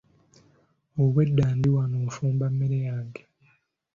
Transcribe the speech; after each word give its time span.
Obwedda 1.01 1.45
ndi 1.57 1.69
wano 1.75 1.97
nfumba 2.07 2.45
mmere 2.53 2.77
yange. 2.87 3.21